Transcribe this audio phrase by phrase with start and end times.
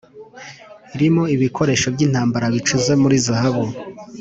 [0.95, 3.63] irimo ibikoresho by'intambara bicuze muri zahabu